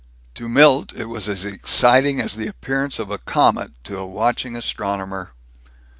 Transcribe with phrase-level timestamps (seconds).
[0.33, 4.55] To Milt it was as exciting as the appearance of a comet to a watching
[4.55, 5.33] astronomer.